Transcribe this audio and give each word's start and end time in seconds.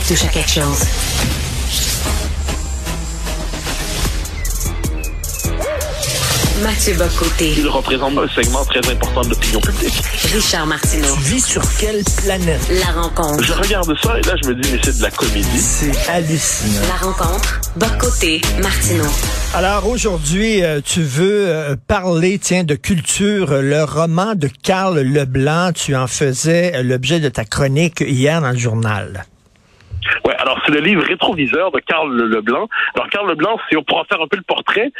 qui 0.00 0.14
touche 0.14 0.24
à 0.24 0.28
quelque 0.28 0.50
chose. 0.50 0.84
Mathieu 6.62 6.94
Bocoté. 6.94 7.54
Il 7.56 7.68
représente 7.68 8.18
un 8.18 8.28
segment 8.28 8.64
très 8.64 8.90
important 8.90 9.22
de 9.22 9.30
l'opinion 9.30 9.60
publique. 9.60 9.94
Richard 10.34 10.66
Martineau. 10.66 11.14
Tu 11.14 11.20
vis 11.20 11.44
sur 11.44 11.62
quelle 11.78 12.02
planète? 12.22 12.60
La 12.68 13.00
rencontre. 13.00 13.42
Je 13.42 13.52
regarde 13.54 13.94
ça 14.02 14.18
et 14.18 14.22
là, 14.22 14.34
je 14.42 14.48
me 14.50 14.54
dis, 14.60 14.70
mais 14.72 14.80
c'est 14.82 14.98
de 14.98 15.02
la 15.02 15.10
comédie. 15.10 15.58
C'est 15.58 16.10
hallucinant. 16.10 16.88
La 16.88 17.06
rencontre. 17.06 17.60
Bocoté. 17.76 18.42
Martineau. 18.60 19.04
Alors 19.54 19.88
aujourd'hui, 19.88 20.62
euh, 20.62 20.80
tu 20.84 21.02
veux 21.02 21.48
euh, 21.48 21.76
parler, 21.86 22.38
tiens, 22.38 22.64
de 22.64 22.74
culture. 22.74 23.62
Le 23.62 23.82
roman 23.84 24.34
de 24.34 24.50
Karl 24.62 24.98
Leblanc, 24.98 25.72
tu 25.72 25.96
en 25.96 26.06
faisais 26.06 26.74
euh, 26.74 26.82
l'objet 26.82 27.20
de 27.20 27.30
ta 27.30 27.46
chronique 27.46 28.02
hier 28.06 28.42
dans 28.42 28.50
le 28.50 28.58
journal. 28.58 29.24
Ouais, 30.26 30.34
alors 30.38 30.60
c'est 30.66 30.72
le 30.72 30.80
livre 30.80 31.04
rétroviseur 31.04 31.70
de 31.70 31.78
Karl 31.78 32.12
Leblanc. 32.12 32.68
Alors 32.96 33.08
Karl 33.10 33.28
Leblanc, 33.28 33.60
si 33.68 33.76
on 33.76 33.84
pourra 33.84 34.04
faire 34.06 34.20
un 34.20 34.26
peu 34.26 34.36
le 34.36 34.42
portrait, 34.42 34.90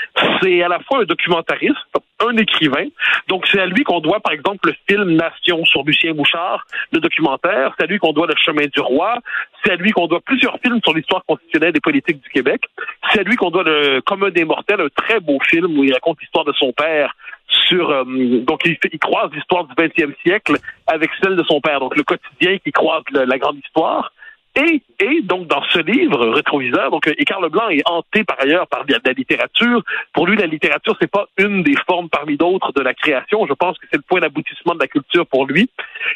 c'est 0.41 0.63
à 0.63 0.69
la 0.69 0.79
fois 0.79 1.01
un 1.01 1.05
documentariste, 1.05 1.75
un 2.21 2.37
écrivain. 2.37 2.85
Donc 3.27 3.45
c'est 3.51 3.59
à 3.59 3.67
lui 3.67 3.83
qu'on 3.83 3.99
doit 3.99 4.21
par 4.21 4.33
exemple 4.33 4.69
le 4.69 4.75
film 4.89 5.17
Nation 5.17 5.65
sur 5.65 5.83
Lucien 5.83 6.15
Bouchard, 6.15 6.65
le 6.93 7.01
documentaire, 7.01 7.75
c'est 7.77 7.87
à 7.87 7.87
lui 7.89 7.99
qu'on 7.99 8.13
doit 8.13 8.29
le 8.29 8.37
chemin 8.37 8.67
du 8.73 8.79
roi, 8.79 9.19
c'est 9.65 9.73
à 9.73 9.75
lui 9.75 9.91
qu'on 9.91 10.07
doit 10.07 10.21
plusieurs 10.21 10.61
films 10.61 10.79
sur 10.85 10.95
l'histoire 10.95 11.25
constitutionnelle 11.27 11.73
et 11.75 11.81
politique 11.81 12.21
du 12.23 12.29
Québec, 12.29 12.63
c'est 13.11 13.19
à 13.19 13.23
lui 13.25 13.35
qu'on 13.35 13.51
doit 13.51 13.65
le 13.65 14.01
commun 14.03 14.31
des 14.31 14.45
mortels, 14.45 14.81
un 14.81 14.89
très 14.95 15.19
beau 15.19 15.41
film 15.41 15.77
où 15.77 15.83
il 15.83 15.93
raconte 15.93 16.21
l'histoire 16.21 16.45
de 16.45 16.53
son 16.53 16.73
père 16.73 17.17
sur 17.49 17.91
euh, 17.91 18.05
donc 18.07 18.61
il, 18.65 18.79
croise 19.01 19.33
l'histoire 19.33 19.65
du 19.65 19.75
20e 19.75 20.15
siècle 20.23 20.57
avec 20.87 21.11
celle 21.21 21.35
de 21.35 21.43
son 21.43 21.61
père, 21.61 21.81
donc 21.81 21.97
le 21.97 22.05
quotidien 22.05 22.59
qui 22.59 22.71
croise 22.71 23.03
la 23.11 23.39
grande 23.39 23.59
histoire. 23.59 24.13
Et, 24.57 24.83
et 25.01 25.21
donc 25.23 25.49
dans 25.49 25.63
ce 25.65 25.81
livre 25.81 26.29
rétroviseur, 26.29 26.91
donc 26.91 27.07
et 27.07 27.25
Karl 27.27 27.45
Leblanc 27.45 27.69
est 27.69 27.83
hanté 27.85 28.25
par 28.25 28.41
ailleurs 28.41 28.67
par 28.69 28.87
de 28.87 28.95
la 29.05 29.13
littérature. 29.13 29.83
Pour 30.15 30.27
lui, 30.27 30.37
la 30.37 30.47
littérature 30.47 30.97
c'est 30.99 31.11
pas 31.11 31.27
une 31.37 31.63
des 31.63 31.75
formes 31.87 32.09
parmi 32.09 32.39
d'autres 32.39 32.73
de 32.73 32.81
la 32.81 32.95
création. 32.95 33.47
Je 33.47 33.53
pense 33.53 33.77
que 33.79 33.87
c'est 33.91 33.99
le 33.99 34.03
point 34.03 34.21
d'aboutissement 34.21 34.75
de 34.75 34.81
la 34.81 34.89
culture 34.89 35.27
pour 35.27 35.47
lui. 35.47 35.69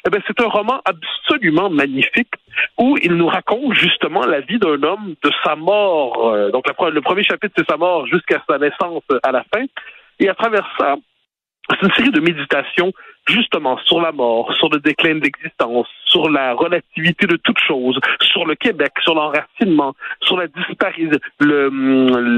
Eh 0.06 0.10
bien, 0.10 0.20
c'est 0.26 0.40
un 0.40 0.48
roman 0.48 0.80
absolument 0.86 1.68
magnifique 1.68 2.32
où 2.78 2.96
il 3.02 3.12
nous 3.12 3.26
raconte 3.26 3.74
justement 3.74 4.24
la 4.24 4.40
vie 4.40 4.58
d'un 4.58 4.82
homme 4.82 5.14
de 5.22 5.30
sa 5.44 5.54
mort. 5.54 6.32
Euh, 6.32 6.50
donc 6.50 6.64
le 6.66 7.00
premier 7.02 7.22
chapitre 7.22 7.54
c'est 7.58 7.68
sa 7.68 7.76
mort 7.76 8.06
jusqu'à 8.06 8.42
sa 8.48 8.58
naissance 8.58 9.02
à 9.22 9.32
la 9.32 9.44
fin. 9.54 9.64
Et 10.18 10.28
à 10.28 10.34
travers 10.34 10.66
ça, 10.78 10.96
c'est 11.68 11.86
une 11.86 11.92
série 11.92 12.10
de 12.10 12.20
méditations 12.20 12.92
justement 13.28 13.78
sur 13.84 14.00
la 14.00 14.12
mort, 14.12 14.52
sur 14.54 14.68
le 14.70 14.80
déclin 14.80 15.14
de 15.14 15.20
l'existence, 15.20 15.86
sur 16.06 16.28
la 16.28 16.54
relativité 16.54 17.26
de 17.26 17.36
toute 17.36 17.58
chose, 17.66 17.98
sur 18.20 18.46
le 18.46 18.54
Québec, 18.54 18.92
sur 19.02 19.14
l'enracinement, 19.14 19.94
sur 20.22 20.36
la 20.36 20.46
disparition, 20.48 21.18
le, 21.38 21.68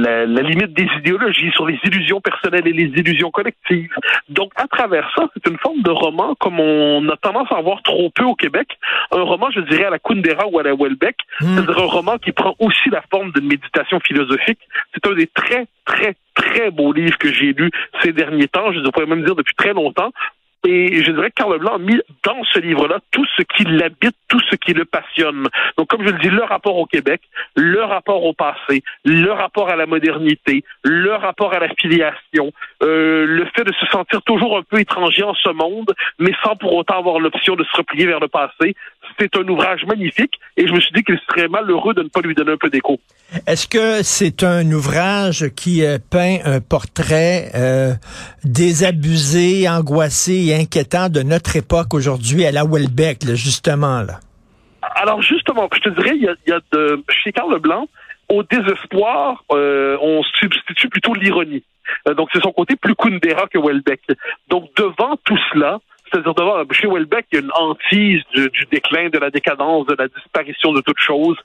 la, 0.03 0.27
la, 0.27 0.42
limite 0.42 0.75
des 0.75 0.86
idéologies, 0.98 1.50
sur 1.53 1.66
les 1.66 1.78
illusions 1.84 2.20
personnelles 2.20 2.66
et 2.66 2.72
les 2.72 2.91
illusions 3.00 3.30
collectives. 3.30 3.94
Donc, 4.28 4.53
à 4.56 4.66
travers 4.66 5.10
ça, 5.16 5.28
c'est 5.34 5.50
une 5.50 5.58
forme 5.58 5.83
de 5.83 5.91
roman 5.91 6.34
comme 6.36 6.60
on 6.60 7.08
a 7.08 7.16
tendance 7.16 7.50
à 7.50 7.56
en 7.56 7.62
voir 7.62 7.83
trop 7.83 8.10
peu 8.10 8.25
au 8.25 8.34
Québec. 8.34 8.69
Un 9.10 9.22
roman, 9.22 9.50
je 9.50 9.60
dirais, 9.60 9.84
à 9.84 9.91
la 9.91 9.98
Kundera 9.98 10.47
ou 10.48 10.58
à 10.58 10.62
la 10.62 10.75
Welbeck, 10.75 11.16
mmh. 11.41 11.55
c'est-à-dire 11.55 11.78
un 11.78 11.86
roman 11.86 12.19
qui 12.19 12.33
prend 12.33 12.55
aussi 12.58 12.91
la 12.91 13.03
forme 13.10 13.33
d'une 13.33 13.47
méditation 13.47 14.00
philosophique. 14.00 14.58
C'est 14.92 15.06
un 15.10 15.14
des 15.14 15.27
très, 15.27 15.66
très, 15.84 16.14
très 16.34 16.70
beaux 16.70 16.92
livres 16.92 17.19
que 17.19 17.33
j'ai 17.33 17.53
lus 17.53 17.70
ces 18.03 18.12
derniers 18.12 18.48
temps, 18.48 18.72
je 18.72 18.80
pourrais 18.91 19.06
même 19.06 19.25
dire 19.25 19.34
depuis 19.34 19.55
très 19.55 19.72
longtemps, 19.72 20.12
et 20.65 21.03
je 21.03 21.11
dirais 21.11 21.31
que 21.31 21.35
Carl 21.35 21.53
Leblanc 21.53 21.75
a 21.75 21.79
mis 21.79 22.01
dans 22.23 22.43
ce 22.45 22.61
livre-là 22.61 23.01
tout 23.11 23.27
ce 23.37 23.43
qui 23.43 23.65
l'habite, 23.65 24.15
tout 24.29 24.41
ce 24.49 24.57
qui 24.57 24.73
le 24.75 24.85
passionne. 24.85 25.49
Donc, 25.77 25.89
comme 25.89 26.07
je 26.07 26.13
le 26.13 26.19
dis, 26.19 26.29
le 26.29 26.45
rapport 26.45 26.77
au 26.77 26.87
Québec, 26.87 27.21
le 27.57 27.83
rapport 27.83 28.25
au 28.25 28.33
passé, 28.33 28.83
le 29.05 29.31
rapport 29.33 29.71
à 29.71 29.77
la 29.77 29.87
modernité, 29.87 30.65
le 30.85 31.15
rapport 31.15 31.53
à 31.53 31.59
la 31.59 31.69
filiation, 31.75 32.53
euh, 32.83 33.27
le 33.27 33.45
fait 33.57 33.65
de 33.65 33.73
se 33.73 33.87
sentir 33.87 34.22
toujours 34.22 34.56
un 34.56 34.62
peu 34.62 34.78
étranger 34.78 35.25
en 35.25 35.34
ce 35.34 35.51
monde, 35.51 35.93
mais 36.19 36.33
sans 36.45 36.55
pour 36.55 36.75
autant 36.75 36.99
avoir 36.99 37.19
l'option 37.19 37.56
de 37.56 37.65
se 37.65 37.77
replier 37.77 38.06
vers 38.06 38.21
le 38.21 38.28
passé. 38.28 38.77
C'est 39.19 39.37
un 39.37 39.47
ouvrage 39.49 39.84
magnifique 39.87 40.39
et 40.56 40.67
je 40.67 40.73
me 40.73 40.81
suis 40.81 40.93
dit 40.93 41.03
qu'il 41.03 41.19
serait 41.28 41.49
malheureux 41.49 41.95
de 41.95 42.03
ne 42.03 42.09
pas 42.09 42.21
lui 42.21 42.34
donner 42.34 42.53
un 42.53 42.56
peu 42.56 42.71
d'écho. 42.71 42.99
Est-ce 43.47 43.67
que 43.67 44.03
c'est 44.03 44.43
un 44.43 44.71
ouvrage 44.73 45.49
qui 45.56 45.84
euh, 45.84 45.99
peint 46.11 46.39
un 46.45 46.61
portrait 46.61 47.51
euh, 47.55 47.93
désabusé, 48.45 49.69
angoissé 49.69 50.47
et 50.49 50.55
inquiétant 50.55 51.09
de 51.09 51.22
notre 51.22 51.56
époque 51.56 51.95
aujourd'hui 51.95 52.45
à 52.45 52.53
la 52.53 52.65
Welbeck, 52.65 53.25
là, 53.25 53.34
justement 53.34 54.03
là? 54.03 54.21
Alors 54.97 55.22
justement, 55.22 55.69
je 55.72 55.81
te 55.81 55.89
dirais, 55.91 56.17
il 56.17 56.22
y 56.22 56.28
a, 56.28 56.34
il 56.47 56.51
y 56.51 56.53
a 56.53 56.61
de, 56.72 57.03
chez 57.22 57.33
Carl 57.33 57.53
Leblanc, 57.53 57.89
au 58.28 58.43
désespoir, 58.43 59.45
euh, 59.53 59.97
on 60.01 60.22
substitue 60.22 60.89
plutôt 60.89 61.15
l'ironie. 61.15 61.62
Donc 62.17 62.28
c'est 62.33 62.43
son 62.43 62.53
côté 62.53 62.77
plus 62.77 62.95
Kundera 62.95 63.47
que 63.49 63.59
Welbeck. 63.59 64.01
Donc 64.49 64.71
devant 64.77 65.17
tout 65.25 65.39
cela, 65.53 65.81
c'est-à-dire 66.12 66.34
devant 66.34 66.62
chez 66.73 66.87
Welbeck, 66.87 67.27
il 67.33 67.39
y 67.39 67.39
a 67.41 67.45
une 67.45 67.53
hantise 67.55 68.23
du, 68.34 68.50
du, 68.50 68.67
déclin, 68.71 69.09
de 69.09 69.19
la 69.19 69.31
décadence, 69.31 69.87
de 69.87 69.97
la 69.99 70.09
disparition 70.09 70.73
de 70.73 70.81
toute 70.81 70.99
chose, 70.99 71.37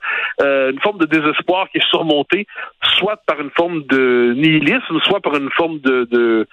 euh, 0.42 0.72
une 0.72 0.80
forme 0.80 0.98
de 0.98 1.06
désespoir 1.06 1.68
qui 1.70 1.78
est 1.78 1.88
surmontée, 1.88 2.46
soit 2.98 3.16
par 3.26 3.40
une 3.40 3.50
forme 3.50 3.82
de 3.84 4.34
nihilisme, 4.36 5.00
soit 5.04 5.20
par 5.20 5.36
une 5.36 5.50
forme 5.50 5.78
de, 5.80 6.06
de 6.10 6.46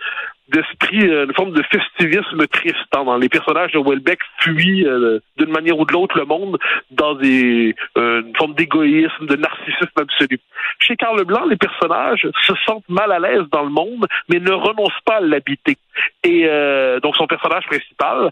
d'esprit, 0.50 1.02
une 1.02 1.34
forme 1.34 1.52
de 1.52 1.64
festivisme 1.64 2.48
triste. 2.48 2.78
Hein, 2.96 3.04
dans 3.06 3.18
les 3.18 3.30
personnages 3.30 3.72
de 3.72 3.80
Welbeck 3.80 4.20
fuient 4.40 4.86
euh, 4.86 5.20
d'une 5.38 5.52
manière 5.52 5.78
ou 5.78 5.86
de 5.86 5.94
l'autre 5.94 6.18
le 6.18 6.26
monde 6.26 6.58
dans 6.92 7.16
des, 7.16 7.76
euh, 7.98 8.22
une 8.22 8.36
forme 8.36 8.54
d'égoïsme, 8.54 9.26
de 9.26 9.36
narcissisme 9.36 10.00
absolu. 10.00 10.40
Chez 10.80 10.96
Carl 10.96 11.18
Leblanc, 11.18 11.46
les 11.46 11.58
personnages 11.58 12.28
se 12.42 12.54
sentent 12.66 12.88
mal 12.90 13.12
à 13.12 13.20
l'aise 13.20 13.44
dans 13.52 13.64
le 13.64 13.70
monde, 13.70 14.08
mais 14.30 14.40
ne 14.40 14.52
renoncent 14.52 15.02
pas 15.06 15.18
à 15.18 15.22
l'habiter. 15.22 15.78
Et 16.24 16.46
euh, 16.46 17.00
donc 17.00 17.16
son 17.16 17.28
personnage 17.28 17.66
principal, 17.66 18.32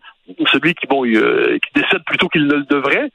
celui 0.51 0.73
qui 0.75 0.87
bon, 0.87 1.05
euh, 1.05 1.57
qui 1.59 1.81
décède 1.81 2.03
plutôt 2.05 2.27
qu'il 2.29 2.47
ne 2.47 2.55
le 2.55 2.63
devrait, 2.63 3.09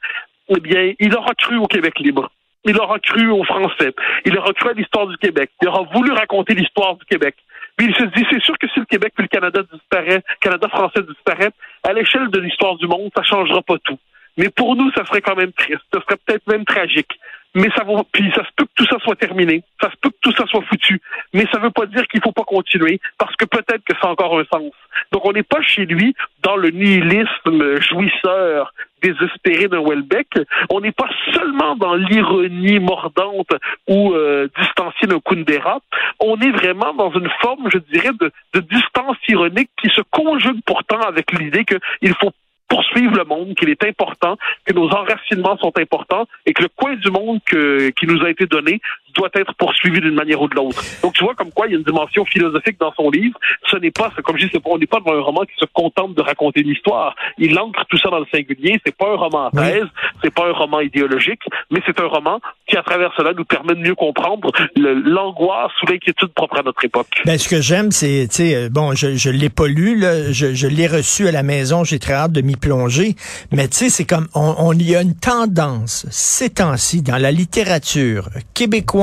eh 0.49 0.59
bien, 0.59 0.93
il 0.99 1.15
aura 1.15 1.33
cru 1.35 1.57
au 1.57 1.67
Québec 1.67 1.99
libre. 1.99 2.29
Il 2.65 2.77
aura 2.77 2.99
cru 2.99 3.29
aux 3.31 3.43
Français. 3.45 3.93
Il 4.25 4.37
aura 4.37 4.51
cru 4.53 4.69
à 4.69 4.73
l'histoire 4.73 5.07
du 5.07 5.17
Québec. 5.17 5.49
Il 5.61 5.69
aura 5.69 5.83
voulu 5.93 6.11
raconter 6.11 6.55
l'histoire 6.55 6.95
du 6.95 7.05
Québec. 7.05 7.35
Puis 7.79 7.87
il 7.87 7.95
se 7.95 8.03
dit, 8.03 8.25
c'est 8.29 8.41
sûr 8.41 8.57
que 8.57 8.67
si 8.67 8.81
le 8.81 8.85
Québec 8.85 9.13
puis 9.15 9.23
le 9.23 9.29
Canada 9.29 9.61
disparaît, 9.71 10.21
Canada 10.41 10.67
français 10.67 11.01
disparaît, 11.01 11.51
à 11.87 11.93
l'échelle 11.93 12.27
de 12.27 12.37
l'histoire 12.37 12.75
du 12.75 12.87
monde, 12.87 13.09
ça 13.15 13.23
changera 13.23 13.61
pas 13.61 13.77
tout. 13.85 13.97
Mais 14.35 14.49
pour 14.49 14.75
nous, 14.75 14.91
ça 14.91 15.05
serait 15.05 15.21
quand 15.21 15.37
même 15.37 15.53
triste. 15.53 15.79
Ça 15.93 16.01
serait 16.01 16.17
peut-être 16.25 16.45
même 16.47 16.65
tragique. 16.65 17.17
Mais 17.55 17.69
ça 17.75 17.83
va, 17.83 18.03
puis 18.11 18.31
ça 18.35 18.43
se 18.43 18.49
peut 18.55 18.65
que 18.65 18.71
tout 18.75 18.85
ça 18.85 18.97
soit 19.03 19.15
terminé. 19.15 19.63
Ça 19.81 19.89
se 19.89 19.95
peut 20.01 20.09
que 20.09 20.19
tout 20.21 20.33
ça 20.35 20.45
soit 20.45 20.61
foutu. 20.69 21.01
Mais 21.33 21.45
ça 21.51 21.59
veut 21.59 21.71
pas 21.71 21.85
dire 21.87 22.07
qu'il 22.07 22.21
faut 22.21 22.31
pas 22.31 22.43
continuer, 22.43 22.99
parce 23.17 23.35
que 23.35 23.45
peut-être 23.45 23.83
que 23.83 23.93
ça 23.99 24.07
a 24.07 24.11
encore 24.11 24.39
un 24.39 24.45
sens. 24.51 24.71
Donc 25.11 25.25
on 25.25 25.31
n'est 25.31 25.43
pas 25.43 25.61
chez 25.61 25.85
lui 25.85 26.15
dans 26.43 26.55
le 26.55 26.69
nihilisme 26.69 27.81
jouisseur 27.81 28.73
désespéré 29.01 29.67
d'un 29.67 29.81
Welbeck. 29.81 30.27
On 30.69 30.81
n'est 30.81 30.91
pas 30.91 31.09
seulement 31.33 31.75
dans 31.75 31.95
l'ironie 31.95 32.79
mordante 32.79 33.51
ou 33.87 34.13
euh, 34.13 34.47
distanciée 34.59 35.07
d'un 35.07 35.19
Kundera. 35.19 35.79
On 36.19 36.39
est 36.39 36.51
vraiment 36.51 36.93
dans 36.93 37.11
une 37.11 37.29
forme, 37.41 37.69
je 37.71 37.77
dirais, 37.77 38.11
de, 38.19 38.31
de 38.53 38.59
distance 38.59 39.17
ironique 39.27 39.69
qui 39.81 39.89
se 39.89 40.01
conjugue 40.11 40.61
pourtant 40.65 40.99
avec 41.01 41.31
l'idée 41.31 41.65
qu'il 41.65 42.13
faut 42.15 42.31
poursuivre 42.69 43.15
le 43.15 43.25
monde, 43.25 43.55
qu'il 43.55 43.69
est 43.69 43.83
important, 43.83 44.37
que 44.65 44.73
nos 44.73 44.89
enracinements 44.89 45.57
sont 45.57 45.73
importants 45.77 46.27
et 46.45 46.53
que 46.53 46.63
le 46.63 46.69
coin 46.69 46.95
du 46.95 47.09
monde 47.09 47.39
que, 47.45 47.89
qui 47.89 48.05
nous 48.05 48.23
a 48.23 48.29
été 48.29 48.45
donné 48.45 48.79
doit 49.15 49.29
être 49.33 49.53
poursuivi 49.55 50.01
d'une 50.01 50.15
manière 50.15 50.41
ou 50.41 50.47
de 50.47 50.55
l'autre. 50.55 50.83
Donc 51.01 51.13
tu 51.13 51.23
vois 51.23 51.35
comme 51.35 51.51
quoi 51.51 51.67
il 51.67 51.71
y 51.71 51.75
a 51.75 51.77
une 51.77 51.83
dimension 51.83 52.25
philosophique 52.25 52.77
dans 52.79 52.93
son 52.93 53.09
livre. 53.09 53.37
Ce 53.69 53.77
n'est 53.77 53.91
pas, 53.91 54.11
comme 54.23 54.37
je 54.37 54.47
dis, 54.47 54.51
on 54.65 54.77
n'est 54.77 54.85
pas 54.85 54.99
dans 54.99 55.13
un 55.13 55.21
roman 55.21 55.41
qui 55.41 55.55
se 55.57 55.65
contente 55.73 56.13
de 56.15 56.21
raconter 56.21 56.61
une 56.61 56.69
histoire. 56.69 57.15
Il 57.37 57.57
ancre 57.57 57.85
tout 57.89 57.97
ça 57.97 58.09
dans 58.09 58.19
le 58.19 58.25
singulier. 58.31 58.79
C'est 58.85 58.95
pas 58.95 59.11
un 59.11 59.15
roman 59.15 59.47
à 59.47 59.51
thèse, 59.51 59.87
c'est 60.23 60.33
pas 60.33 60.47
un 60.47 60.53
roman 60.53 60.81
idéologique, 60.81 61.41
mais 61.71 61.81
c'est 61.85 61.99
un 61.99 62.07
roman 62.07 62.39
qui, 62.67 62.77
à 62.77 62.83
travers 62.83 63.11
cela, 63.17 63.33
nous 63.33 63.45
permet 63.45 63.73
de 63.75 63.79
mieux 63.79 63.95
comprendre 63.95 64.51
l'angoisse 64.75 65.71
ou 65.83 65.91
l'inquiétude 65.91 66.29
propre 66.33 66.59
à 66.59 66.63
notre 66.63 66.83
époque. 66.85 67.21
Ben, 67.25 67.37
ce 67.37 67.49
que 67.49 67.61
j'aime, 67.61 67.91
c'est, 67.91 68.27
tu 68.29 68.35
sais, 68.35 68.69
bon, 68.69 68.93
je, 68.93 69.15
je 69.15 69.29
l'ai 69.29 69.49
pas 69.49 69.67
lu, 69.67 69.97
là, 69.97 70.31
je, 70.31 70.53
je 70.53 70.67
l'ai 70.67 70.87
reçu 70.87 71.27
à 71.27 71.31
la 71.31 71.43
maison, 71.43 71.83
j'ai 71.83 71.99
très 71.99 72.13
hâte 72.13 72.31
de 72.31 72.41
m'y 72.41 72.55
plonger, 72.55 73.15
mais 73.51 73.67
tu 73.67 73.77
sais, 73.77 73.89
c'est 73.89 74.05
comme, 74.05 74.27
on, 74.35 74.55
on 74.59 74.73
y 74.73 74.95
a 74.95 75.01
une 75.01 75.15
tendance 75.15 76.05
ces 76.09 76.49
temps-ci 76.49 77.01
dans 77.01 77.17
la 77.17 77.31
littérature 77.31 78.29
québécoise 78.53 78.98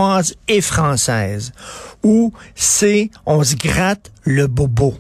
et 0.48 0.60
française 0.60 1.52
où 2.02 2.32
c'est, 2.54 3.10
on 3.25 3.43
se 3.43 3.56
gratte 3.56 4.12
le 4.25 4.46
bobo 4.46 4.94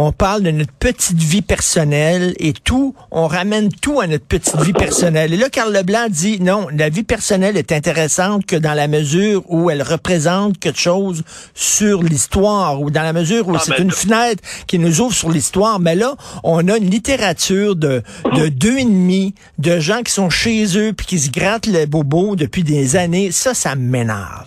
on 0.00 0.12
parle 0.12 0.44
de 0.44 0.52
notre 0.52 0.72
petite 0.74 1.18
vie 1.18 1.42
personnelle 1.42 2.32
et 2.38 2.52
tout, 2.52 2.94
on 3.10 3.26
ramène 3.26 3.68
tout 3.68 4.00
à 4.00 4.06
notre 4.06 4.24
petite 4.24 4.56
vie 4.60 4.72
personnelle. 4.72 5.34
Et 5.34 5.36
là, 5.36 5.50
Carl 5.50 5.72
Leblanc 5.72 6.06
dit 6.08 6.38
non, 6.40 6.68
la 6.72 6.88
vie 6.88 7.02
personnelle 7.02 7.56
est 7.56 7.72
intéressante 7.72 8.46
que 8.46 8.54
dans 8.54 8.74
la 8.74 8.86
mesure 8.86 9.42
où 9.48 9.70
elle 9.70 9.82
représente 9.82 10.56
quelque 10.60 10.78
chose 10.78 11.24
sur 11.52 12.04
l'histoire 12.04 12.80
ou 12.80 12.92
dans 12.92 13.02
la 13.02 13.12
mesure 13.12 13.48
où 13.48 13.56
Ah, 13.56 13.60
c'est 13.64 13.80
une 13.80 13.90
fenêtre 13.90 14.40
qui 14.68 14.78
nous 14.78 15.00
ouvre 15.00 15.14
sur 15.14 15.30
l'histoire. 15.30 15.80
Mais 15.80 15.96
là, 15.96 16.14
on 16.44 16.68
a 16.68 16.76
une 16.76 16.88
littérature 16.88 17.74
de, 17.74 18.04
de 18.36 18.48
deux 18.48 18.78
et 18.78 18.84
demi, 18.84 19.34
de 19.58 19.80
gens 19.80 20.02
qui 20.04 20.12
sont 20.12 20.30
chez 20.30 20.78
eux 20.78 20.92
puis 20.92 21.06
qui 21.06 21.18
se 21.18 21.30
grattent 21.30 21.66
les 21.66 21.86
bobos 21.86 22.36
depuis 22.36 22.62
des 22.62 22.94
années. 22.94 23.32
Ça, 23.32 23.52
ça 23.52 23.74
m'énerve. 23.74 24.46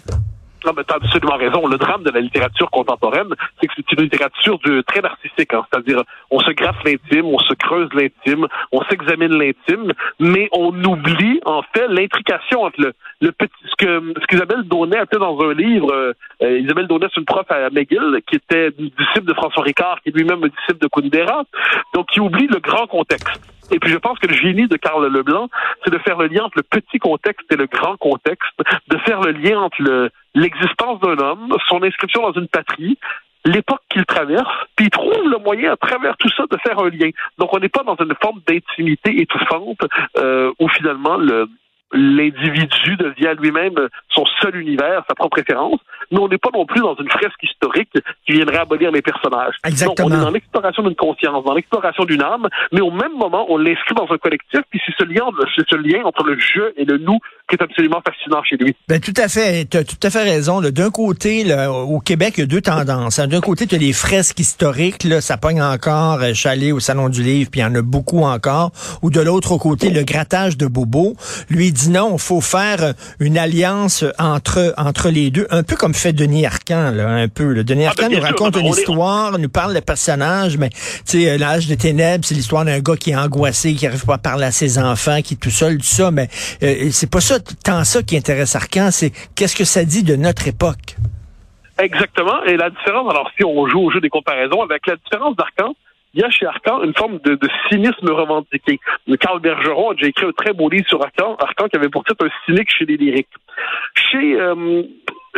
Non, 0.65 0.73
mais 0.77 0.83
t'as 0.83 0.95
absolument 0.95 1.37
raison. 1.37 1.67
Le 1.67 1.77
drame 1.77 2.03
de 2.03 2.11
la 2.11 2.19
littérature 2.19 2.69
contemporaine, 2.69 3.29
c'est 3.59 3.67
que 3.67 3.73
c'est 3.75 3.91
une 3.93 4.03
littérature 4.03 4.59
de, 4.59 4.81
très 4.81 5.01
narcissique. 5.01 5.53
hein. 5.53 5.65
C'est-à-dire, 5.71 6.03
on 6.29 6.39
se 6.39 6.51
gratte 6.51 6.83
l'intime, 6.85 7.25
on 7.25 7.39
se 7.39 7.53
creuse 7.53 7.89
l'intime, 7.93 8.47
on 8.71 8.81
s'examine 8.83 9.33
l'intime, 9.33 9.91
mais 10.19 10.49
on 10.51 10.71
oublie, 10.83 11.39
en 11.45 11.63
fait, 11.73 11.87
l'intrication 11.87 12.63
entre 12.63 12.93
le, 13.21 13.31
petit, 13.31 13.53
ce 13.65 13.75
que, 13.85 14.13
ce 14.21 14.27
qu'Isabelle 14.27 14.63
Daunet 14.63 14.97
a 14.97 15.05
fait 15.05 15.17
dans 15.19 15.39
un 15.41 15.53
livre. 15.53 15.91
euh, 15.91 16.13
euh, 16.43 16.59
Isabelle 16.59 16.87
Daunet, 16.87 17.07
c'est 17.13 17.19
une 17.19 17.25
prof 17.25 17.45
à 17.49 17.69
McGill, 17.69 18.19
qui 18.27 18.35
était 18.35 18.71
disciple 18.71 19.25
de 19.25 19.33
François 19.33 19.63
Ricard, 19.63 19.99
qui 20.01 20.09
est 20.09 20.15
lui-même 20.15 20.43
un 20.43 20.47
disciple 20.47 20.79
de 20.79 20.87
Kundera, 20.87 21.43
donc 21.93 22.07
qui 22.07 22.19
oublie 22.19 22.47
le 22.47 22.59
grand 22.59 22.87
contexte. 22.87 23.41
Et 23.71 23.79
puis 23.79 23.91
je 23.91 23.97
pense 23.97 24.19
que 24.19 24.27
le 24.27 24.33
génie 24.33 24.67
de 24.67 24.77
Karl 24.77 25.05
Leblanc, 25.05 25.49
c'est 25.83 25.91
de 25.91 25.97
faire 25.99 26.17
le 26.17 26.27
lien 26.27 26.43
entre 26.43 26.57
le 26.57 26.63
petit 26.63 26.99
contexte 26.99 27.51
et 27.51 27.55
le 27.55 27.67
grand 27.67 27.97
contexte, 27.97 28.59
de 28.87 28.97
faire 28.99 29.21
le 29.21 29.31
lien 29.31 29.59
entre 29.59 29.81
le, 29.81 30.09
l'existence 30.35 30.99
d'un 30.99 31.17
homme, 31.17 31.55
son 31.67 31.81
inscription 31.83 32.21
dans 32.21 32.33
une 32.33 32.47
patrie, 32.47 32.97
l'époque 33.45 33.81
qu'il 33.89 34.05
traverse, 34.05 34.51
puis 34.75 34.85
il 34.85 34.91
trouve 34.91 35.27
le 35.27 35.37
moyen 35.37 35.73
à 35.73 35.77
travers 35.77 36.15
tout 36.17 36.29
ça 36.29 36.43
de 36.49 36.57
faire 36.57 36.79
un 36.79 36.89
lien. 36.89 37.09
Donc 37.37 37.53
on 37.53 37.59
n'est 37.59 37.69
pas 37.69 37.83
dans 37.83 37.95
une 37.95 38.13
forme 38.21 38.41
d'intimité 38.47 39.19
étouffante 39.21 39.79
euh, 40.17 40.51
où 40.59 40.67
finalement 40.69 41.17
le 41.17 41.47
l'individu 41.93 42.95
devient 42.97 43.33
lui-même 43.39 43.75
son 44.09 44.23
seul 44.41 44.55
univers, 44.55 45.03
sa 45.07 45.15
propre 45.15 45.37
référence, 45.37 45.79
mais 46.11 46.19
on 46.19 46.27
n'est 46.27 46.37
pas 46.37 46.49
non 46.53 46.65
plus 46.65 46.81
dans 46.81 46.95
une 46.95 47.09
fresque 47.09 47.41
historique 47.43 47.91
qui 48.25 48.33
viendrait 48.33 48.59
abolir 48.59 48.91
les 48.91 49.01
personnages. 49.01 49.55
Exactement. 49.65 50.09
Non, 50.09 50.15
on 50.15 50.19
est 50.19 50.23
dans 50.25 50.31
l'exploration 50.31 50.83
d'une 50.83 50.95
conscience, 50.95 51.43
dans 51.45 51.53
l'exploration 51.53 52.05
d'une 52.05 52.21
âme, 52.21 52.47
mais 52.71 52.81
au 52.81 52.91
même 52.91 53.13
moment, 53.17 53.45
on 53.49 53.57
l'inscrit 53.57 53.95
dans 53.95 54.07
un 54.09 54.17
collectif, 54.17 54.61
puis 54.69 54.81
c'est 54.85 54.93
ce 54.97 55.03
lien, 55.05 55.25
c'est 55.55 55.67
ce 55.69 55.75
lien 55.75 56.03
entre 56.05 56.23
le 56.23 56.37
je 56.39 56.73
et 56.77 56.85
le 56.85 56.97
nous 56.97 57.19
qui 57.49 57.55
est 57.55 57.63
absolument 57.63 58.01
fascinant 58.05 58.43
chez 58.43 58.57
lui. 58.57 58.75
Ben, 58.87 58.99
tout 58.99 59.13
à 59.17 59.27
fait, 59.27 59.65
tu 59.65 59.77
as 59.77 59.83
tout 59.83 59.95
à 60.03 60.09
fait 60.09 60.23
raison. 60.23 60.61
D'un 60.61 60.89
côté, 60.91 61.43
là, 61.43 61.71
au 61.71 61.99
Québec, 61.99 62.35
il 62.37 62.41
y 62.41 62.43
a 62.43 62.47
deux 62.47 62.61
tendances. 62.61 63.19
hein. 63.19 63.27
D'un 63.27 63.41
côté, 63.41 63.67
tu 63.67 63.75
as 63.75 63.77
les 63.77 63.93
fresques 63.93 64.39
historiques, 64.39 65.03
là, 65.03 65.21
ça 65.21 65.37
pogne 65.37 65.61
encore 65.61 66.21
euh, 66.21 66.33
chalet 66.33 66.71
au 66.71 66.79
Salon 66.79 67.09
du 67.09 67.21
Livre, 67.21 67.49
puis 67.51 67.59
il 67.61 67.63
y 67.63 67.65
en 67.65 67.75
a 67.75 67.81
beaucoup 67.81 68.23
encore. 68.23 68.71
Ou 69.01 69.09
de 69.09 69.19
l'autre 69.19 69.57
côté, 69.57 69.89
le 69.89 70.03
grattage 70.03 70.57
de 70.57 70.67
Bobo. 70.67 71.15
Lui, 71.49 71.71
dit 71.81 71.89
non, 71.89 72.13
il 72.13 72.19
faut 72.19 72.41
faire 72.41 72.93
une 73.19 73.37
alliance 73.37 74.05
entre 74.19 74.73
entre 74.77 75.09
les 75.09 75.31
deux, 75.31 75.47
un 75.49 75.63
peu 75.63 75.75
comme 75.75 75.93
fait 75.93 76.13
Denis 76.13 76.45
Arcan, 76.45 76.91
là, 76.91 77.07
un 77.09 77.27
peu. 77.27 77.53
là. 77.53 77.63
Denis 77.63 77.85
Ah, 77.85 77.89
Arcan 77.89 78.03
ben, 78.03 78.09
nous 78.11 78.17
sûr, 78.17 78.25
raconte 78.25 78.57
on 78.57 78.59
une 78.59 78.67
histoire, 78.67 79.37
nous 79.37 79.49
parle 79.49 79.73
de 79.73 79.79
personnages, 79.79 80.57
mais 80.57 80.69
tu 80.69 80.77
sais, 81.05 81.29
euh, 81.31 81.37
l'âge 81.37 81.67
des 81.67 81.77
ténèbres, 81.77 82.23
c'est 82.25 82.35
l'histoire 82.35 82.65
d'un 82.65 82.79
gars 82.79 82.95
qui 82.95 83.11
est 83.11 83.15
angoissé, 83.15 83.73
qui 83.73 83.87
arrive 83.87 84.05
pas 84.05 84.15
à 84.15 84.17
parler 84.17 84.45
à 84.45 84.51
ses 84.51 84.79
enfants, 84.79 85.21
qui 85.21 85.35
est 85.35 85.37
tout 85.37 85.49
seul, 85.49 85.77
tout 85.77 85.83
ça, 85.83 86.11
mais 86.11 86.27
euh, 86.63 86.89
c'est 86.91 87.09
pas 87.09 87.21
ça, 87.21 87.39
tant 87.63 87.83
ça 87.83 88.03
qui 88.03 88.17
intéresse 88.17 88.55
Arcan, 88.55 88.89
c'est 88.91 89.11
qu'est-ce 89.35 89.55
que 89.55 89.65
ça 89.65 89.83
dit 89.85 90.03
de 90.03 90.15
notre 90.15 90.47
époque? 90.47 90.95
Exactement. 91.79 92.43
Et 92.43 92.57
la 92.57 92.69
différence, 92.69 93.09
alors 93.09 93.29
si 93.35 93.43
on 93.43 93.67
joue 93.67 93.79
au 93.79 93.91
jeu 93.91 93.99
des 94.01 94.09
comparaisons, 94.09 94.61
avec 94.61 94.85
la 94.85 94.95
différence 94.97 95.35
d'Arcan, 95.35 95.73
il 96.13 96.21
y 96.21 96.23
a 96.23 96.29
chez 96.29 96.45
Arcan 96.45 96.83
une 96.83 96.93
forme 96.93 97.19
de, 97.19 97.35
de 97.35 97.49
cynisme 97.69 98.09
revendiqué. 98.11 98.79
Carl 99.19 99.39
Bergeron 99.39 99.91
a 99.91 99.93
déjà 99.93 100.07
écrit 100.07 100.25
un 100.25 100.31
très 100.31 100.53
beau 100.53 100.69
livre 100.69 100.87
sur 100.87 101.01
Arcan, 101.01 101.35
Arcan 101.35 101.67
qui 101.67 101.77
avait 101.77 101.89
pour 101.89 102.03
titre 102.03 102.25
un 102.25 102.29
cynique 102.45 102.69
chez 102.69 102.85
les 102.85 102.97
lyriques. 102.97 103.27
Chez, 103.95 104.39
euh, 104.39 104.83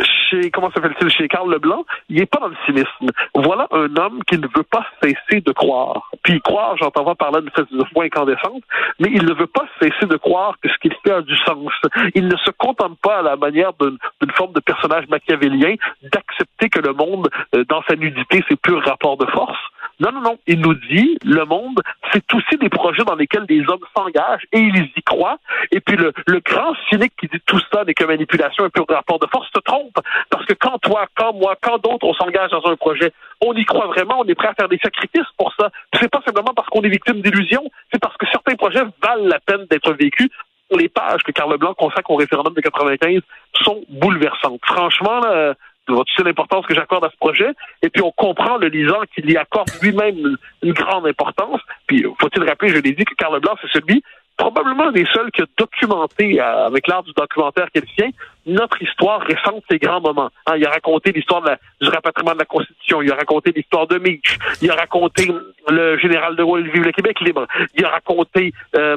chez 0.00 0.50
comment 0.50 0.70
s'appelle-t-il, 0.70 1.10
chez 1.10 1.28
Carl 1.28 1.50
Leblanc, 1.50 1.84
il 2.08 2.16
n'est 2.16 2.26
pas 2.26 2.40
dans 2.40 2.48
le 2.48 2.56
cynisme. 2.66 3.10
Voilà 3.34 3.68
un 3.70 3.94
homme 3.96 4.22
qui 4.24 4.38
ne 4.38 4.46
veut 4.54 4.64
pas 4.64 4.86
cesser 5.02 5.40
de 5.40 5.52
croire. 5.52 6.10
Puis 6.22 6.40
croire, 6.40 6.76
j'entends 6.76 7.04
pas 7.04 7.14
parler 7.14 7.40
d'une 7.42 7.86
foi 7.92 8.04
incandescente, 8.04 8.62
mais 8.98 9.10
il 9.12 9.24
ne 9.24 9.34
veut 9.34 9.46
pas 9.46 9.66
cesser 9.80 10.06
de 10.06 10.16
croire 10.16 10.56
que 10.62 10.68
ce 10.68 10.78
qu'il 10.78 10.94
fait 11.04 11.12
a 11.12 11.22
du 11.22 11.36
sens. 11.38 11.72
Il 12.14 12.26
ne 12.26 12.36
se 12.36 12.50
contente 12.50 12.98
pas 13.00 13.18
à 13.18 13.22
la 13.22 13.36
manière 13.36 13.72
d'une 13.74 13.98
forme 14.32 14.52
de 14.52 14.60
personnage 14.60 15.06
machiavélien 15.08 15.74
d'accepter 16.02 16.68
que 16.68 16.80
le 16.80 16.92
monde, 16.92 17.28
euh, 17.54 17.64
dans 17.68 17.82
sa 17.88 17.96
nudité, 17.96 18.42
c'est 18.48 18.60
pur 18.60 18.82
rapport 18.84 19.16
de 19.16 19.26
force. 19.26 19.58
Non, 20.00 20.12
non, 20.12 20.20
non. 20.20 20.38
Il 20.46 20.60
nous 20.60 20.74
dit, 20.74 21.18
le 21.24 21.44
monde, 21.44 21.80
c'est 22.12 22.34
aussi 22.34 22.56
des 22.60 22.68
projets 22.68 23.04
dans 23.04 23.14
lesquels 23.14 23.46
des 23.46 23.60
hommes 23.68 23.84
s'engagent 23.96 24.46
et 24.52 24.60
ils 24.60 24.90
y 24.96 25.02
croient. 25.02 25.38
Et 25.70 25.80
puis 25.80 25.96
le, 25.96 26.12
le 26.26 26.40
grand 26.40 26.74
cynique 26.88 27.12
qui 27.18 27.26
dit 27.28 27.40
tout 27.46 27.60
ça 27.72 27.84
n'est 27.84 27.94
que 27.94 28.04
manipulation 28.04 28.66
et 28.66 28.70
pur 28.70 28.84
rapport 28.88 29.18
de 29.18 29.26
force 29.26 29.48
se 29.54 29.60
trompe. 29.60 29.96
Parce 30.30 30.44
que 30.46 30.54
quand 30.54 30.78
toi, 30.78 31.06
quand 31.16 31.32
moi, 31.34 31.56
quand 31.60 31.78
d'autres, 31.78 32.06
on 32.06 32.14
s'engage 32.14 32.50
dans 32.50 32.66
un 32.66 32.76
projet, 32.76 33.12
on 33.40 33.52
y 33.54 33.64
croit 33.64 33.86
vraiment, 33.86 34.20
on 34.20 34.24
est 34.24 34.34
prêt 34.34 34.48
à 34.48 34.54
faire 34.54 34.68
des 34.68 34.78
sacrifices 34.78 35.30
pour 35.36 35.52
ça. 35.58 35.70
C'est 36.00 36.10
pas 36.10 36.22
simplement 36.24 36.54
parce 36.54 36.68
qu'on 36.68 36.82
est 36.82 36.88
victime 36.88 37.20
d'illusions, 37.20 37.70
c'est 37.92 38.00
parce 38.00 38.16
que 38.16 38.26
certains 38.30 38.56
projets 38.56 38.82
valent 39.02 39.26
la 39.26 39.40
peine 39.40 39.66
d'être 39.70 39.92
vécus. 39.92 40.30
Les 40.70 40.88
pages 40.88 41.22
que 41.22 41.30
Carl 41.30 41.56
Blanc 41.58 41.74
consacre 41.74 42.10
au 42.10 42.16
référendum 42.16 42.54
de 42.54 42.60
95 42.60 43.20
sont 43.62 43.84
bouleversantes. 43.90 44.60
Franchement, 44.64 45.20
là, 45.20 45.54
tu 45.86 46.14
sais 46.16 46.22
l'importance 46.22 46.66
que 46.66 46.74
j'accorde 46.74 47.04
à 47.04 47.10
ce 47.10 47.16
projet, 47.16 47.50
et 47.82 47.90
puis 47.90 48.02
on 48.02 48.10
comprend 48.12 48.56
le 48.56 48.68
lisant 48.68 49.00
qu'il 49.14 49.30
y 49.30 49.36
accorde 49.36 49.68
lui-même 49.82 50.36
une 50.62 50.72
grande 50.72 51.06
importance. 51.06 51.60
Puis 51.86 52.04
faut-il 52.20 52.42
rappeler, 52.44 52.70
je 52.70 52.78
l'ai 52.78 52.92
dit, 52.92 53.04
que 53.04 53.14
Carl 53.14 53.38
Blanc, 53.40 53.54
c'est 53.60 53.70
celui 53.78 54.02
probablement 54.36 54.90
des 54.90 55.06
seuls 55.12 55.30
qui 55.30 55.42
a 55.42 55.46
documenté, 55.56 56.40
euh, 56.40 56.66
avec 56.66 56.88
l'art 56.88 57.02
du 57.02 57.12
documentaire 57.12 57.68
tient, 57.72 58.10
notre 58.46 58.82
histoire 58.82 59.20
récente, 59.20 59.62
ses 59.70 59.78
grands 59.78 60.00
moments. 60.00 60.30
Hein, 60.46 60.54
il 60.56 60.66
a 60.66 60.70
raconté 60.70 61.12
l'histoire 61.12 61.42
du 61.80 61.88
rapatriement 61.88 62.32
de 62.32 62.38
la 62.38 62.44
Constitution, 62.44 63.00
il 63.02 63.10
a 63.10 63.14
raconté 63.14 63.52
l'histoire 63.54 63.86
de 63.86 63.98
Mitch, 63.98 64.36
il 64.60 64.70
a 64.70 64.74
raconté 64.74 65.30
le 65.68 65.98
général 65.98 66.36
de 66.36 66.44
Gaulle, 66.44 66.68
Vive 66.70 66.84
le 66.84 66.92
Québec 66.92 67.20
libre, 67.20 67.46
il 67.74 67.84
a 67.84 67.90
raconté 67.90 68.52
euh, 68.76 68.96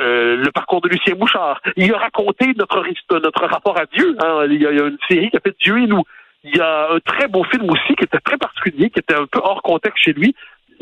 euh, 0.00 0.36
le 0.36 0.50
parcours 0.50 0.80
de 0.80 0.88
Lucien 0.88 1.14
Bouchard, 1.14 1.60
il 1.76 1.92
a 1.94 1.98
raconté 1.98 2.52
notre, 2.56 2.84
notre 3.18 3.46
rapport 3.46 3.78
à 3.78 3.86
Dieu. 3.86 4.16
Hein, 4.20 4.46
il, 4.48 4.60
y 4.60 4.66
a, 4.66 4.72
il 4.72 4.78
y 4.78 4.80
a 4.80 4.86
une 4.86 4.98
série 5.08 5.30
qui 5.30 5.36
a 5.36 5.40
fait 5.40 5.54
Dieu 5.60 5.78
et 5.78 5.86
nous. 5.86 6.02
Il 6.44 6.56
y 6.56 6.60
a 6.60 6.88
un 6.92 6.98
très 6.98 7.28
beau 7.28 7.44
film 7.44 7.70
aussi 7.70 7.94
qui 7.94 8.02
était 8.02 8.18
très 8.18 8.36
particulier, 8.36 8.90
qui 8.90 8.98
était 8.98 9.14
un 9.14 9.26
peu 9.26 9.38
hors 9.42 9.62
contexte 9.62 10.02
chez 10.02 10.12
lui, 10.12 10.34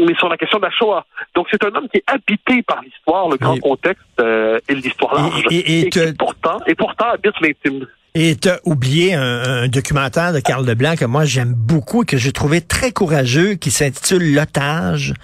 mais 0.06 0.14
sur 0.14 0.28
la 0.28 0.36
question 0.36 0.58
de 0.58 0.64
la 0.64 0.70
Shoah. 0.70 1.04
Donc 1.34 1.46
c'est 1.50 1.62
un 1.64 1.74
homme 1.74 1.88
qui 1.88 1.98
est 1.98 2.04
habité 2.06 2.62
par 2.62 2.80
l'histoire, 2.82 3.28
le 3.28 3.36
grand 3.36 3.54
Et- 3.54 3.60
contexte 3.60 4.02
euh, 4.20 4.58
et 4.68 4.74
l'histoire 4.74 5.14
large. 5.14 5.44
Et- 5.50 5.56
et- 5.56 5.80
et 5.80 5.90
qui 5.90 5.98
te- 6.00 6.16
pourtant, 6.16 6.58
et 6.66 6.74
pourtant 6.74 7.06
habite 7.10 7.34
l'intime. 7.40 7.86
Et 8.16 8.34
t'as 8.34 8.58
oublié 8.64 9.14
un, 9.14 9.68
documentaire 9.68 10.32
de 10.32 10.40
Carl 10.40 10.66
Leblanc 10.66 10.96
que 10.96 11.04
moi 11.04 11.24
j'aime 11.24 11.52
beaucoup 11.54 12.02
et 12.02 12.06
que 12.06 12.16
j'ai 12.16 12.32
trouvé 12.32 12.60
très 12.60 12.90
courageux 12.90 13.54
qui 13.54 13.70
s'intitule 13.70 14.34
L'otage. 14.34 15.14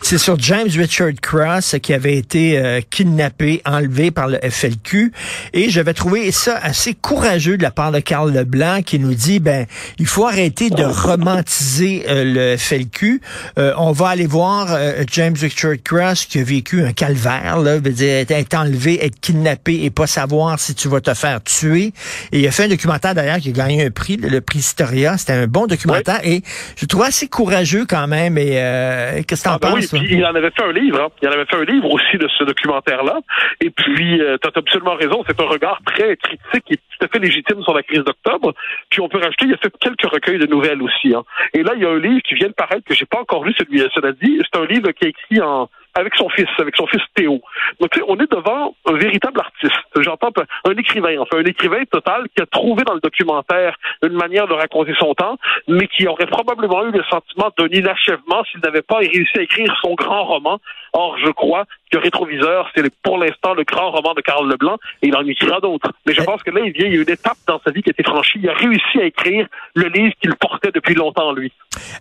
C'est 0.00 0.18
sur 0.18 0.38
James 0.38 0.68
Richard 0.68 1.14
Cross 1.20 1.74
qui 1.82 1.92
avait 1.92 2.16
été 2.16 2.56
euh, 2.58 2.80
kidnappé, 2.88 3.62
enlevé 3.64 4.12
par 4.12 4.28
le 4.28 4.38
FLQ 4.48 5.12
et 5.54 5.70
j'avais 5.70 5.92
trouvé 5.92 6.30
ça 6.30 6.56
assez 6.62 6.94
courageux 6.94 7.56
de 7.56 7.64
la 7.64 7.72
part 7.72 7.90
de 7.90 7.98
Carl 7.98 8.32
Leblanc 8.32 8.82
qui 8.82 9.00
nous 9.00 9.14
dit 9.14 9.40
ben 9.40 9.66
il 9.98 10.06
faut 10.06 10.26
arrêter 10.26 10.70
de 10.70 10.84
romantiser 10.84 12.04
euh, 12.08 12.52
le 12.52 12.56
FLQ. 12.56 13.22
Euh, 13.58 13.74
on 13.76 13.90
va 13.90 14.10
aller 14.10 14.26
voir 14.26 14.78
James 15.10 15.36
Richard 15.40 15.82
Cross 15.82 16.26
qui 16.26 16.38
a 16.38 16.44
vécu 16.44 16.84
un 16.84 16.92
calvaire 16.92 17.58
là, 17.58 17.78
veut 17.78 17.90
dire 17.90 18.24
être 18.28 18.54
enlevé, 18.54 19.04
être 19.04 19.18
kidnappé 19.20 19.82
et 19.82 19.90
pas 19.90 20.06
savoir 20.06 20.60
si 20.60 20.76
tu 20.76 20.86
vas 20.86 21.00
te 21.00 21.12
faire 21.12 21.42
tuer. 21.42 21.92
Et 22.36 22.40
il 22.40 22.46
a 22.46 22.50
fait 22.50 22.64
un 22.64 22.68
documentaire 22.68 23.14
d'ailleurs 23.14 23.38
qui 23.38 23.48
a 23.48 23.52
gagné 23.52 23.86
un 23.86 23.90
prix, 23.90 24.18
le 24.18 24.42
prix 24.42 24.58
Historia. 24.58 25.16
C'était 25.16 25.32
un 25.32 25.46
bon 25.46 25.66
documentaire 25.66 26.20
et 26.22 26.42
je 26.76 26.84
trouve 26.84 27.04
assez 27.04 27.28
courageux 27.28 27.86
quand 27.88 28.06
même. 28.06 28.36
Et 28.36 28.60
euh, 28.60 29.22
qu'est-ce 29.26 29.44
que 29.44 29.48
t'en 29.48 29.54
Ah 29.54 29.58
ben 29.58 29.68
oui, 29.72 29.80
penses? 29.80 29.88
toi? 29.88 30.00
puis 30.00 30.16
il 30.16 30.26
en 30.26 30.34
avait 30.34 30.50
fait 30.50 30.62
un 30.62 30.72
livre. 30.72 31.00
Hein. 31.00 31.08
Il 31.22 31.28
en 31.28 31.32
avait 31.32 31.46
fait 31.46 31.56
un 31.56 31.64
livre 31.64 31.90
aussi 31.90 32.18
de 32.18 32.28
ce 32.36 32.44
documentaire-là. 32.44 33.20
Et 33.62 33.70
puis, 33.70 34.20
euh, 34.20 34.36
tu 34.36 34.48
as 34.48 34.52
absolument 34.54 34.96
raison. 34.96 35.24
C'est 35.26 35.40
un 35.40 35.46
regard 35.46 35.80
très 35.86 36.18
critique 36.18 36.64
et 36.72 36.76
tout 36.76 37.06
à 37.06 37.08
fait 37.08 37.18
légitime 37.20 37.62
sur 37.62 37.72
la 37.72 37.82
crise 37.82 38.04
d'octobre. 38.04 38.52
Puis 38.90 39.00
on 39.00 39.08
peut 39.08 39.18
rajouter, 39.18 39.46
il 39.46 39.54
a 39.54 39.56
fait 39.56 39.72
quelques 39.80 40.12
recueils 40.12 40.38
de 40.38 40.46
nouvelles 40.46 40.82
aussi. 40.82 41.14
Hein. 41.14 41.22
Et 41.54 41.62
là, 41.62 41.72
il 41.74 41.80
y 41.80 41.86
a 41.86 41.88
un 41.88 41.98
livre 41.98 42.20
qui 42.20 42.34
vient 42.34 42.48
de 42.48 42.52
paraître 42.52 42.84
que 42.84 42.92
j'ai 42.92 43.06
pas 43.06 43.20
encore 43.20 43.46
lu, 43.46 43.54
celui 43.56 43.78
cela 43.94 44.12
dit. 44.12 44.42
C'est 44.52 44.60
un 44.60 44.66
livre 44.66 44.90
qui 44.90 45.06
est 45.06 45.08
écrit 45.08 45.40
en 45.40 45.70
avec 45.96 46.14
son 46.14 46.28
fils, 46.28 46.48
avec 46.58 46.76
son 46.76 46.86
fils 46.86 47.00
Théo. 47.14 47.40
Donc, 47.80 47.90
on 48.06 48.16
est 48.16 48.30
devant 48.30 48.74
un 48.86 48.92
véritable 48.92 49.40
artiste. 49.40 49.74
J'entends 49.96 50.30
un 50.64 50.76
écrivain, 50.76 51.18
enfin, 51.18 51.38
un 51.38 51.44
écrivain 51.44 51.82
total 51.90 52.26
qui 52.34 52.42
a 52.42 52.46
trouvé 52.46 52.84
dans 52.84 52.94
le 52.94 53.00
documentaire 53.00 53.74
une 54.02 54.12
manière 54.12 54.46
de 54.46 54.52
raconter 54.52 54.94
son 54.98 55.14
temps, 55.14 55.38
mais 55.66 55.88
qui 55.88 56.06
aurait 56.06 56.26
probablement 56.26 56.84
eu 56.84 56.90
le 56.90 57.02
sentiment 57.10 57.50
d'un 57.58 57.68
inachèvement 57.68 58.44
s'il 58.44 58.60
n'avait 58.60 58.82
pas 58.82 58.98
réussi 58.98 59.38
à 59.38 59.42
écrire 59.42 59.74
son 59.82 59.94
grand 59.94 60.24
roman. 60.24 60.58
Or, 60.92 61.16
je 61.18 61.30
crois 61.30 61.64
que 61.90 61.98
Rétroviseur, 61.98 62.68
c'est 62.74 62.82
pour 63.02 63.18
l'instant 63.18 63.54
le 63.54 63.64
grand 63.64 63.90
roman 63.90 64.14
de 64.14 64.20
Karl 64.20 64.48
Leblanc 64.48 64.76
et 65.02 65.08
il 65.08 65.16
en 65.16 65.26
écrira 65.26 65.60
d'autres. 65.60 65.92
Mais 66.06 66.14
je 66.14 66.22
pense 66.22 66.42
que 66.42 66.50
là, 66.50 66.60
il 66.64 66.72
vient, 66.72 66.86
il 66.86 66.94
y 66.94 66.98
a 66.98 67.02
une 67.02 67.10
étape 67.10 67.38
dans 67.46 67.60
sa 67.64 67.70
vie 67.70 67.82
qui 67.82 67.90
a 67.90 67.92
été 67.92 68.02
franchie. 68.02 68.38
Il 68.42 68.48
a 68.48 68.54
réussi 68.54 69.00
à 69.00 69.04
écrire 69.04 69.46
le 69.74 69.88
livre 69.88 70.14
qu'il 70.20 70.34
portait 70.34 70.70
depuis 70.74 70.94
longtemps, 70.94 71.32
lui. 71.32 71.52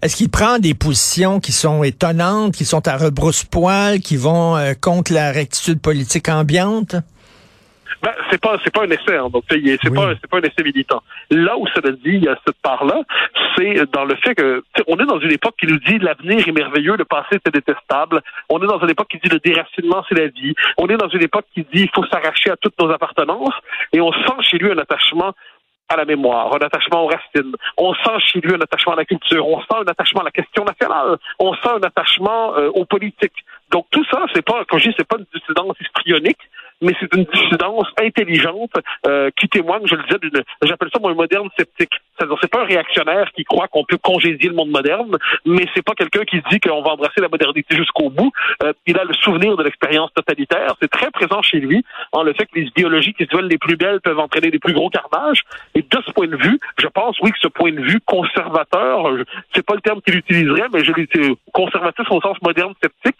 Est-ce 0.01 0.15
qu'il 0.15 0.30
prend 0.30 0.60
des 0.60 0.74
positions 0.74 1.39
qui 1.39 1.51
sont 1.51 1.84
étonnantes, 1.84 2.56
qui 2.56 2.65
sont 2.65 2.88
à 2.88 2.98
rebrousse-poil, 2.98 4.00
qui 4.00 4.18
vont 4.18 4.56
euh, 4.56 4.74
contre 4.80 5.13
la 5.13 5.32
rectitude 5.32 5.82
politique 5.82 6.30
ambiante? 6.30 6.96
Ben, 8.01 8.12
c'est 8.30 8.42
pas 8.42 8.58
c'est 8.63 8.74
pas 8.74 8.84
un 8.84 8.89
essai, 8.89 9.18
hein, 9.18 9.30
donc 9.32 9.44
c'est 9.50 9.94
pas 9.94 10.13
c'est 10.22 10.30
pas 10.30 10.38
un 10.38 10.42
essai 10.42 10.63
militant. 10.63 11.01
Là 11.30 11.58
où 11.58 11.68
ça 11.68 11.82
le 11.84 11.94
dit, 11.94 12.15
il 12.15 12.24
y 12.24 12.27
a 12.27 12.38
cette 12.46 12.62
part-là, 12.62 13.01
c'est 13.56 13.89
dans 13.92 14.06
le 14.06 14.15
fait 14.15 14.36
que 14.36 14.63
on 14.88 14.98
est 14.98 15.06
dans 15.06 15.20
une 15.20 15.32
époque 15.32 15.56
qui 15.60 15.68
nous 15.68 15.80
dit 15.80 15.98
l'avenir 16.00 16.48
est 16.48 16.51
merveilleux, 16.51 16.96
le 16.98 17.06
passé 17.06 17.39
c'est 17.44 17.54
détestable. 17.54 18.22
On 18.50 18.62
est 18.62 18.68
dans 18.68 18.80
une 18.80 18.89
époque 18.89 19.10
qui 19.10 19.18
dit 19.18 19.30
le 19.30 19.39
déracinement 19.39 20.04
c'est 20.10 20.15
la 20.15 20.27
vie. 20.27 20.54
On 20.77 20.88
est 20.88 20.98
dans 20.98 21.10
une 21.10 21.24
époque 21.24 21.46
qui 21.54 21.62
dit 21.62 21.84
il 21.84 21.89
faut 21.94 22.06
s'arracher 22.06 22.51
à 22.51 22.58
toutes 22.58 22.80
nos 22.80 22.92
appartenances 22.92 23.56
et 23.94 24.01
on 24.01 24.12
sent 24.12 24.42
chez 24.42 24.58
lui 24.58 24.72
un 24.72 24.77
attachement 24.77 25.34
à 25.88 25.96
la 25.98 26.06
mémoire, 26.06 26.54
un 26.54 26.65
attachement 26.65 27.04
aux 27.04 27.08
racines. 27.08 27.56
On 27.77 27.94
sent 27.94 28.20
chez 28.32 28.39
lui 28.39 28.54
un 28.54 28.62
attachement 28.62 28.94
à 28.94 28.98
la 28.98 29.06
culture. 29.06 29.48
On 29.48 29.60
sent 29.60 29.75
un 29.86 29.88
attachement 29.88 30.22
à 30.22 30.25
la 30.25 30.32
question 30.32 30.63
nationale. 30.63 31.18
On 31.39 31.54
sent 31.54 31.70
un 31.70 31.84
attachement 31.84 32.58
euh, 32.58 32.70
aux 32.74 32.86
politiques. 32.86 33.46
Donc 33.72 33.86
tout 33.92 34.06
ça, 34.12 34.25
c'est 34.34 34.44
pas, 34.44 34.63
quand 34.68 34.77
je 34.77 34.89
dis, 34.89 34.96
c'est 34.98 35.08
pas 35.08 35.18
une 35.18 35.25
dissidence 35.34 35.75
histrionique, 35.80 36.39
mais 36.82 36.94
c'est 37.00 37.13
une 37.15 37.25
dissidence 37.25 37.88
intelligente 38.01 38.74
euh, 39.08 39.29
qui 39.38 39.48
témoigne, 39.48 39.84
je 39.86 39.96
le 39.96 40.03
disais, 40.03 40.20
d'une, 40.20 40.44
j'appelle 40.63 40.89
ça 40.94 41.00
moi 41.00 41.12
un 41.12 41.15
moderne 41.15 41.50
sceptique. 41.58 41.94
C'est-à-dire, 42.17 42.38
c'est 42.41 42.51
pas 42.51 42.62
un 42.62 42.65
réactionnaire 42.65 43.32
qui 43.36 43.44
croit 43.44 43.67
qu'on 43.67 43.84
peut 43.84 43.98
congédier 43.98 44.50
le 44.50 44.55
monde 44.55 44.70
moderne, 44.70 45.17
mais 45.46 45.65
c'est 45.74 45.84
pas 45.84 45.94
quelqu'un 45.94 46.24
qui 46.24 46.41
dit 46.50 46.60
qu'on 46.60 46.82
va 46.82 46.91
embrasser 46.91 47.22
la 47.22 47.27
modernité 47.27 47.75
jusqu'au 47.75 48.10
bout. 48.10 48.32
Euh, 48.63 48.74
il 48.86 48.98
a 48.98 49.03
le 49.03 49.13
souvenir 49.13 49.58
de 49.58 49.63
l'expérience 49.63 50.13
totalitaire. 50.13 50.75
C'est 50.82 50.91
très 50.91 51.12
présent 51.12 51.41
chez 51.41 51.60
lui, 51.60 51.84
en 52.12 52.24
le 52.24 52.34
fait 52.34 52.46
que 52.46 52.60
les 52.60 52.67
idéologies 52.67 53.13
qui 53.13 53.25
se 53.25 53.36
veulent 53.36 53.48
les 53.48 53.58
plus 53.58 53.75
belles 53.75 54.01
peuvent 54.01 54.20
entraîner 54.20 54.51
les 54.51 54.60
plus 54.60 54.74
gros 54.74 54.89
carnages. 54.89 55.44
Et 55.74 55.82
de 55.82 56.01
ce 56.05 56.12
point 56.12 56.27
de 56.27 56.38
vue, 56.38 56.60
je 56.79 56.88
pense, 56.88 57.17
oui, 57.22 57.32
que 57.32 57.39
ce 57.39 57.48
point 57.48 57.72
de 57.72 57.82
vue 57.82 58.00
conservateur, 58.05 59.10
c'est 59.53 59.65
pas 59.65 59.75
le 59.75 59.82
terme 59.82 60.01
qu'il 60.01 60.15
utiliserait, 60.15 60.67
mais 60.74 60.84
je 60.84 60.91
l'ai 60.94 61.08
conservateur 61.53 62.12
au 62.12 62.22
sens 62.22 62.38
moderne 62.41 62.74
sceptique, 62.82 63.17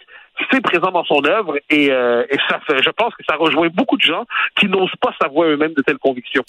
c'est 0.52 0.62
présent 0.62 0.92
dans 0.92 1.04
son 1.06 1.24
œuvre 1.26 1.56
et, 1.70 1.92
euh, 1.92 2.24
et 2.30 2.38
ça 2.50 2.60
fait, 2.68 2.82
je 2.84 2.90
pense 2.90 3.14
que 3.16 3.24
ça 3.28 3.36
rejoint 3.36 3.70
beaucoup 3.74 3.98
de 3.98 4.02
gens 4.02 4.26
qui 4.60 4.68
n'osent 4.68 4.96
pas 5.02 5.12
savoir 5.22 5.50
eux-mêmes 5.50 5.74
de 5.74 5.82
telles 5.82 5.98
convictions. 5.98 6.44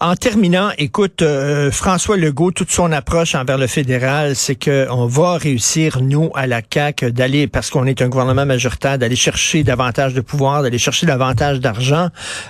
En 0.00 0.14
terminant, 0.14 0.70
écoute, 0.78 1.22
euh, 1.22 1.70
François 1.70 2.16
Legault, 2.16 2.50
toute 2.50 2.70
son 2.70 2.92
approche 2.92 3.34
envers 3.34 3.58
le 3.58 3.66
fédéral, 3.66 4.36
c'est 4.36 4.54
que 4.54 4.86
on 4.90 5.06
va 5.06 5.36
réussir, 5.36 6.00
nous, 6.00 6.30
à 6.34 6.46
la 6.46 6.60
CAQ, 6.62 7.12
d'aller, 7.12 7.46
parce 7.46 7.70
qu'on 7.70 7.86
est 7.86 8.02
un 8.02 8.08
gouvernement 8.08 8.46
majoritaire, 8.46 8.98
d'aller 8.98 9.16
chercher 9.16 9.62
davantage 9.62 10.14
de 10.14 10.20
pouvoir, 10.20 10.62
d'aller 10.62 10.78
chercher 10.78 11.06
davantage 11.06 11.60
d'argent. 11.60 12.08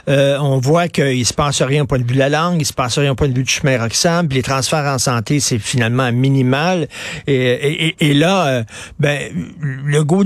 Euh, 0.09 0.39
on 0.41 0.59
voit 0.59 0.89
qu'il 0.89 1.27
se 1.27 1.35
passe 1.35 1.63
rien 1.63 1.83
au 1.83 1.87
point 1.87 1.99
de 1.99 2.05
vue 2.05 2.15
de 2.15 2.19
la 2.19 2.29
langue, 2.29 2.61
il 2.61 2.67
se 2.67 2.73
passe 2.73 2.99
rien 2.99 3.13
au 3.13 3.15
point 3.15 3.29
de 3.29 3.35
vue 3.35 3.45
du 3.45 3.53
chemin 3.53 3.79
Roxham, 3.79 4.29
les 4.31 4.43
transferts 4.43 4.87
en 4.87 4.99
santé, 4.99 5.41
c'est 5.41 5.59
finalement 5.59 6.11
minimal. 6.13 6.89
Et, 7.27 7.35
et, 7.89 7.97
et 8.01 8.15
là, 8.15 8.63
ben, 8.99 9.19
Legault 9.61 10.25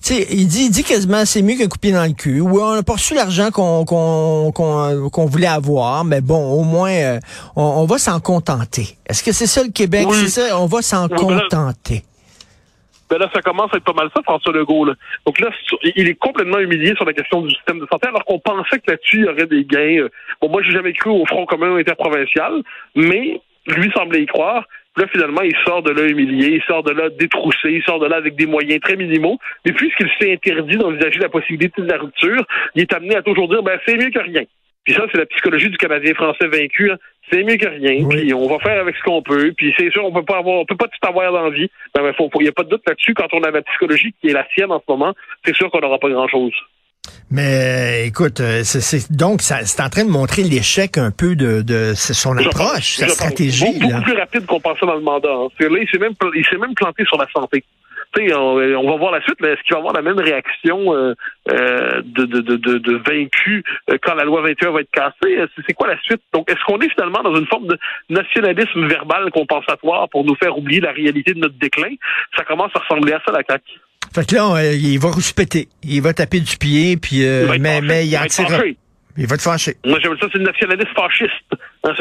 sais, 0.00 0.26
il 0.30 0.46
dit, 0.46 0.64
il 0.64 0.70
dit 0.70 0.84
quasiment 0.84 1.24
c'est 1.24 1.42
mieux 1.42 1.56
qu'un 1.56 1.68
coup 1.68 1.76
de 1.76 1.80
pied 1.80 1.92
dans 1.92 2.04
le 2.04 2.12
cul. 2.12 2.40
Oui, 2.40 2.60
on 2.62 2.74
n'a 2.74 2.82
pas 2.82 2.94
reçu 2.94 3.14
l'argent 3.14 3.50
qu'on 3.50 3.84
qu'on 3.84 4.52
qu'on 4.52 5.26
voulait 5.26 5.46
avoir, 5.46 6.04
mais 6.04 6.20
bon, 6.20 6.52
au 6.52 6.62
moins, 6.62 6.92
euh, 6.92 7.18
on, 7.56 7.84
va 7.84 7.98
s'en 7.98 8.20
contenter. 8.20 8.96
Est-ce 9.08 9.22
que 9.22 9.32
c'est 9.32 9.46
ça 9.46 9.62
le 9.62 9.70
Québec? 9.70 10.06
C'est 10.12 10.28
ça, 10.28 10.60
on 10.60 10.66
va 10.66 10.82
s'en 10.82 11.08
contenter. 11.08 12.04
Ben 13.10 13.18
là, 13.18 13.28
ça 13.34 13.42
commence 13.42 13.74
à 13.74 13.78
être 13.78 13.84
pas 13.84 13.92
mal 13.92 14.08
ça, 14.14 14.22
François 14.22 14.52
Legault. 14.52 14.84
Là. 14.84 14.94
Donc 15.26 15.40
là, 15.40 15.48
il 15.96 16.08
est 16.08 16.14
complètement 16.14 16.58
humilié 16.58 16.94
sur 16.94 17.04
la 17.04 17.12
question 17.12 17.42
du 17.42 17.50
système 17.50 17.80
de 17.80 17.86
santé, 17.90 18.06
alors 18.06 18.24
qu'on 18.24 18.38
pensait 18.38 18.78
que 18.78 18.88
là-dessus, 18.88 19.18
il 19.18 19.24
y 19.24 19.28
aurait 19.28 19.46
des 19.46 19.64
gains. 19.64 20.04
Euh, 20.04 20.08
bon, 20.40 20.48
moi, 20.48 20.62
j'ai 20.62 20.70
jamais 20.70 20.92
cru 20.92 21.10
au 21.10 21.26
Front 21.26 21.44
commun 21.44 21.76
interprovincial, 21.76 22.62
mais 22.94 23.40
lui 23.66 23.90
semblait 23.92 24.22
y 24.22 24.26
croire. 24.26 24.64
Là, 24.96 25.06
finalement, 25.12 25.42
il 25.42 25.54
sort 25.64 25.82
de 25.82 25.92
là 25.92 26.06
humilié, 26.06 26.56
il 26.56 26.62
sort 26.62 26.82
de 26.82 26.90
là 26.90 27.08
détroussé, 27.10 27.70
il 27.70 27.82
sort 27.82 28.00
de 28.00 28.06
là 28.06 28.16
avec 28.16 28.34
des 28.34 28.46
moyens 28.46 28.80
très 28.80 28.96
minimaux. 28.96 29.38
Mais 29.64 29.72
puisqu'il 29.72 30.10
s'est 30.18 30.32
interdit 30.32 30.76
d'envisager 30.76 31.20
la 31.20 31.28
possibilité 31.28 31.80
de 31.82 31.88
la 31.88 31.98
rupture, 31.98 32.44
il 32.74 32.82
est 32.82 32.92
amené 32.92 33.16
à 33.16 33.22
toujours 33.22 33.48
dire, 33.48 33.62
ben, 33.62 33.78
c'est 33.86 33.96
mieux 33.96 34.10
que 34.10 34.18
rien. 34.18 34.42
Puis 34.84 34.94
ça, 34.94 35.04
c'est 35.12 35.18
la 35.18 35.26
psychologie 35.26 35.68
du 35.68 35.76
Canadien 35.76 36.14
français 36.14 36.48
vaincu. 36.48 36.90
Hein. 36.90 36.96
C'est 37.30 37.44
mieux 37.44 37.56
que 37.56 37.68
rien. 37.68 38.08
Puis 38.08 38.34
on 38.34 38.48
va 38.48 38.58
faire 38.58 38.80
avec 38.80 38.96
ce 38.96 39.02
qu'on 39.02 39.22
peut. 39.22 39.52
Puis 39.56 39.72
c'est 39.78 39.90
sûr, 39.92 40.04
on 40.04 40.12
peut 40.12 40.24
pas 40.24 40.38
avoir, 40.38 40.60
on 40.60 40.64
peut 40.64 40.76
pas 40.76 40.88
tout 40.88 41.08
avoir 41.08 41.30
dans 41.32 41.44
la 41.44 41.50
vie. 41.50 41.70
Ben, 41.94 42.02
il 42.02 42.12
ben, 42.18 42.28
n'y 42.40 42.48
a 42.48 42.52
pas 42.52 42.64
de 42.64 42.70
doute 42.70 42.82
là-dessus. 42.86 43.14
Quand 43.14 43.32
on 43.32 43.42
a 43.42 43.50
la 43.50 43.62
psychologie 43.62 44.14
qui 44.20 44.28
est 44.28 44.32
la 44.32 44.46
sienne 44.54 44.72
en 44.72 44.80
ce 44.80 44.90
moment, 44.90 45.14
c'est 45.44 45.54
sûr 45.54 45.70
qu'on 45.70 45.80
n'aura 45.80 45.98
pas 45.98 46.08
grand-chose. 46.08 46.54
Mais 47.30 48.06
écoute, 48.06 48.40
euh, 48.40 48.62
c'est 48.64 49.12
donc 49.12 49.40
c'est 49.40 49.80
en 49.80 49.88
train 49.88 50.04
de 50.04 50.10
montrer 50.10 50.42
l'échec 50.42 50.98
un 50.98 51.12
peu 51.12 51.36
de, 51.36 51.62
de 51.62 51.92
son 51.94 52.36
approche, 52.36 52.96
sa 52.96 53.08
stratégie. 53.08 53.78
Beaucoup, 53.78 54.02
plus 54.02 54.16
rapide 54.16 54.46
qu'on 54.46 54.60
pensait 54.60 54.84
dans 54.84 54.96
le 54.96 55.00
mandat. 55.00 55.30
Hein. 55.30 55.48
Là, 55.60 55.78
il 55.80 55.88
s'est 55.88 55.98
même, 55.98 56.14
même 56.60 56.74
planté 56.74 57.04
sur 57.04 57.18
la 57.18 57.28
santé. 57.32 57.64
On, 58.18 58.58
on, 58.58 58.90
va 58.90 58.96
voir 58.96 59.12
la 59.12 59.22
suite, 59.22 59.36
mais 59.40 59.50
est-ce 59.50 59.62
qu'il 59.62 59.74
va 59.74 59.78
avoir 59.78 59.94
la 59.94 60.02
même 60.02 60.18
réaction 60.18 60.92
euh, 60.92 61.14
euh, 61.48 62.02
de, 62.04 62.24
de, 62.24 62.40
de, 62.40 62.78
de, 62.78 62.96
vaincu 63.08 63.62
quand 64.02 64.14
la 64.14 64.24
loi 64.24 64.42
21 64.42 64.72
va 64.72 64.80
être 64.80 64.90
cassée? 64.90 65.38
C'est 65.64 65.74
quoi 65.74 65.86
la 65.86 66.00
suite? 66.00 66.20
Donc, 66.32 66.50
est-ce 66.50 66.62
qu'on 66.66 66.80
est 66.80 66.90
finalement 66.90 67.22
dans 67.22 67.36
une 67.36 67.46
forme 67.46 67.68
de 67.68 67.78
nationalisme 68.08 68.84
verbal 68.88 69.30
compensatoire 69.30 70.08
pour 70.08 70.24
nous 70.24 70.34
faire 70.34 70.58
oublier 70.58 70.80
la 70.80 70.90
réalité 70.90 71.34
de 71.34 71.38
notre 71.38 71.58
déclin? 71.60 71.94
Ça 72.36 72.44
commence 72.44 72.72
à 72.74 72.80
ressembler 72.80 73.12
à 73.12 73.20
ça, 73.24 73.30
la 73.30 73.44
CAQ. 73.48 73.62
Fait 74.14 74.26
que 74.26 74.34
là, 74.34 74.72
il 74.72 74.98
va 74.98 75.10
rouspéter. 75.10 75.68
Il 75.84 76.02
va 76.02 76.12
taper 76.12 76.40
du 76.40 76.56
pied, 76.56 76.96
puis 76.96 77.24
euh, 77.24 77.54
il 77.54 77.62
mais, 77.62 77.80
mais 77.80 78.06
il, 78.06 78.12
il 78.12 78.76
Il 79.16 79.26
va 79.26 79.36
te 79.36 79.42
fâcher. 79.42 79.76
Moi, 79.84 79.98
j'aime 80.02 80.16
ça, 80.18 80.26
c'est 80.32 80.38
le 80.38 80.44
nationaliste 80.44 80.92
fasciste. 80.94 81.32
Hein, 81.82 81.94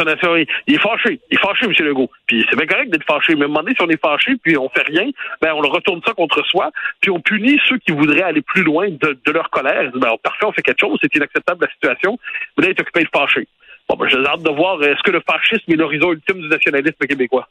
il 0.67 0.75
est 0.75 0.79
fâché. 0.79 1.21
Il 1.31 1.37
est 1.37 1.41
fâché, 1.41 1.65
M. 1.65 1.71
Legault. 1.85 2.11
Puis 2.27 2.45
c'est 2.49 2.57
bien 2.57 2.67
correct 2.67 2.89
d'être 2.91 3.05
fâché. 3.05 3.33
Mais 3.35 3.43
à 3.43 3.45
un 3.45 3.47
moment 3.47 3.61
donné, 3.61 3.73
si 3.77 3.81
on 3.81 3.87
est 3.87 4.01
fâché, 4.01 4.33
puis 4.43 4.57
on 4.57 4.67
fait 4.67 4.85
rien, 4.85 5.09
ben 5.41 5.53
on 5.53 5.61
le 5.61 5.69
retourne 5.69 6.01
ça 6.05 6.13
contre 6.13 6.45
soi, 6.47 6.69
puis 6.99 7.09
on 7.11 7.21
punit 7.21 7.57
ceux 7.69 7.77
qui 7.77 7.93
voudraient 7.93 8.23
aller 8.23 8.41
plus 8.41 8.63
loin 8.63 8.89
de, 8.89 9.17
de 9.25 9.31
leur 9.31 9.49
colère. 9.49 9.89
Ben, 9.95 10.09
parfait, 10.21 10.45
on 10.45 10.51
fait 10.51 10.63
quelque 10.63 10.81
chose, 10.81 10.99
c'est 11.01 11.15
inacceptable 11.15 11.65
la 11.65 11.71
situation. 11.71 12.19
Mais 12.57 12.65
là, 12.65 12.69
il 12.71 12.77
est 12.77 12.81
occupé 12.81 13.03
de 13.03 13.09
fâcher. 13.13 13.47
Bon, 13.87 13.95
ben, 13.95 14.07
j'ai 14.09 14.17
hâte 14.17 14.43
de 14.43 14.51
voir, 14.51 14.83
est-ce 14.83 15.01
que 15.01 15.11
le 15.11 15.21
fascisme 15.25 15.71
est 15.71 15.77
l'horizon 15.77 16.11
ultime 16.11 16.41
du 16.41 16.49
nationalisme 16.49 17.05
québécois? 17.07 17.47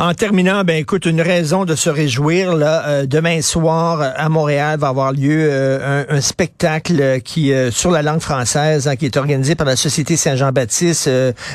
En 0.00 0.14
terminant, 0.14 0.64
ben 0.64 0.76
écoute, 0.76 1.04
une 1.04 1.20
raison 1.20 1.66
de 1.66 1.74
se 1.74 1.90
réjouir. 1.90 2.56
Là, 2.56 2.86
euh, 2.86 3.06
demain 3.06 3.42
soir 3.42 4.00
à 4.16 4.28
Montréal 4.30 4.78
va 4.78 4.88
avoir 4.88 5.12
lieu 5.12 5.46
euh, 5.50 6.04
un, 6.08 6.20
spectacle 6.22 7.20
qui 7.22 7.52
euh, 7.52 7.70
sur 7.70 7.90
la 7.90 8.00
langue 8.00 8.20
française, 8.20 8.88
hein, 8.88 8.96
qui 8.96 9.04
est 9.04 9.18
organisé 9.18 9.56
par 9.56 9.66
la 9.66 9.76
Société 9.76 10.16
Saint-Jean-Baptiste, 10.16 11.10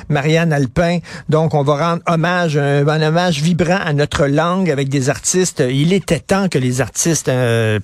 Marianne 0.10 0.54
Alpin. 0.54 1.00
Donc, 1.28 1.56
on 1.56 1.64
va 1.64 1.90
rendre 1.90 2.04
hommage, 2.08 2.56
un, 2.56 2.86
hommage 2.88 3.42
vibrant 3.42 3.80
à 3.84 3.94
notre 3.94 4.28
langue 4.28 4.70
avec 4.70 4.90
des 4.90 5.10
artistes. 5.10 5.64
Il 5.68 5.92
était 5.92 6.20
temps 6.20 6.48
que 6.48 6.60
les 6.60 6.82
artistes 6.82 7.32